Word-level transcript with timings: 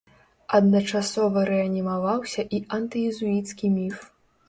Адначасова 0.59 1.45
рэанімаваўся 1.51 2.49
і 2.59 2.65
антыезуіцкі 2.81 3.75
міф. 3.79 3.97